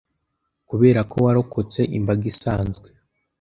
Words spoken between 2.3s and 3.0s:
isanzwe